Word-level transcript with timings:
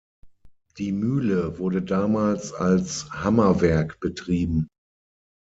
Die 0.79 0.91
Mühle 0.93 1.59
wurde 1.59 1.83
damals 1.83 2.53
als 2.53 3.07
Hammerwerk 3.11 3.99
betrieben. 3.99 4.67